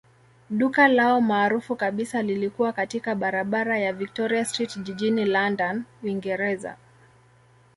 [0.49, 6.77] Duka lao maarufu kabisa lilikuwa katika barabara ya Victoria Street jijini London, Uingereza.